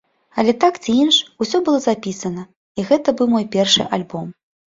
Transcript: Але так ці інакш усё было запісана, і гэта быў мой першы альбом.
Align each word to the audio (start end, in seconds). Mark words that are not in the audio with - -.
Але 0.43 0.53
так 0.61 0.77
ці 0.83 0.93
інакш 1.01 1.17
усё 1.45 1.57
было 1.67 1.81
запісана, 1.83 2.47
і 2.79 2.87
гэта 2.89 3.15
быў 3.19 3.27
мой 3.37 3.45
першы 3.57 3.81
альбом. 3.99 4.27